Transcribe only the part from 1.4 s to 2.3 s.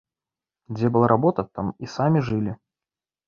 там і самі